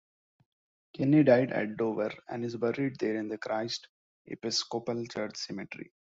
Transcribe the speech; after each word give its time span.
Kenney 0.95 1.21
died 1.23 1.51
at 1.51 1.77
Dover 1.77 2.11
and 2.27 2.43
is 2.43 2.57
buried 2.57 2.97
there 2.97 3.17
in 3.17 3.27
the 3.27 3.37
Christ 3.37 3.87
Episcopal 4.25 5.05
Church 5.05 5.37
Cemetery. 5.37 5.91